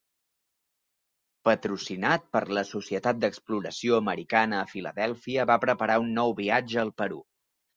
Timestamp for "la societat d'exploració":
2.59-4.01